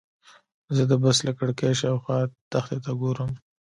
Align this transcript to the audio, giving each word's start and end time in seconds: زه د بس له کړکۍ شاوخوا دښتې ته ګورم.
زه 0.75 0.83
د 0.91 0.93
بس 1.03 1.17
له 1.27 1.31
کړکۍ 1.39 1.73
شاوخوا 1.81 2.19
دښتې 2.51 2.77
ته 2.85 2.91
ګورم. 3.01 3.31